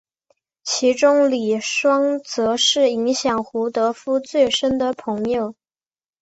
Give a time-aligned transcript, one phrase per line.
[0.63, 5.53] 其中李双泽是影响胡德夫最深的朋友。